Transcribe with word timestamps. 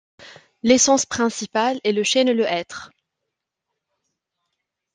L'essence 0.63 1.05
principale 1.05 1.79
est 1.83 1.91
le 1.91 2.01
chêne 2.01 2.27
et 2.27 2.33
le 2.33 2.47
hêtre. 2.51 2.89